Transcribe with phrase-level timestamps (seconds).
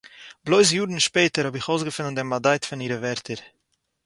[0.45, 3.39] בלויז יאָרן שפּעטער האָב איך אויסגעפונען דעם באַדייט פון אירע ווערטער